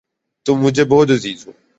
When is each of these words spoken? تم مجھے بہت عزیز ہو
تم 0.45 0.55
مجھے 0.63 0.83
بہت 0.85 1.09
عزیز 1.11 1.39
ہو 1.47 1.51